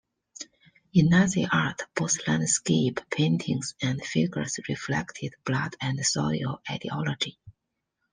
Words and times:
In 0.95 1.09
Nazi 1.09 1.47
art, 1.51 1.83
both 1.93 2.27
landscape 2.27 3.01
paintings 3.11 3.75
and 3.83 4.03
figures 4.03 4.59
reflected 4.67 5.35
"blood-and-soil" 5.45 6.59
ideology. 6.67 7.37